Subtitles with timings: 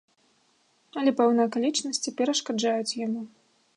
[1.01, 3.21] Але пэўныя акалічнасці перашкаджаюць яму.